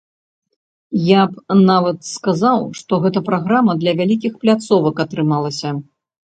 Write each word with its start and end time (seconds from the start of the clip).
Я 1.07 1.25
б 1.33 1.57
нават 1.71 1.99
сказаў, 2.15 2.59
што 2.81 3.01
гэта 3.05 3.19
праграма 3.29 3.79
для 3.85 3.97
вялікіх 4.03 4.33
пляцовак 4.47 4.95
атрымалася. 5.07 5.69